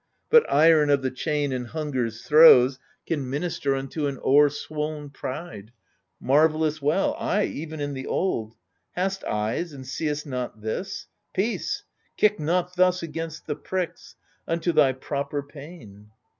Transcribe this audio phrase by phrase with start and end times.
[0.31, 5.71] But iron of the chain and hunger's throes Can minister unto an o'erswoln pride
[6.19, 8.55] Marvellous well, ay, even in the old.
[8.93, 11.05] Hast eyes, and seest not this?
[11.35, 11.83] Peace—
[12.17, 14.15] kick not thus Against the pricks,
[14.47, 16.09] unto thy proper pain